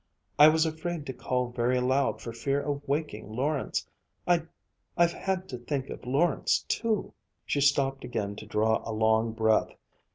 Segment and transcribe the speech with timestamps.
[0.39, 3.87] I was afraid to call very loud for fear of waking Lawrence.
[4.25, 4.45] I've
[4.97, 7.13] had to think of Lawrence too."
[7.45, 9.75] She stopped again to draw a long breath.